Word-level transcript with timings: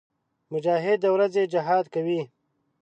مجاهد 0.51 0.97
د 1.01 1.05
ورځې 1.15 1.43
جهاد 1.53 1.85
کوي. 1.93 2.21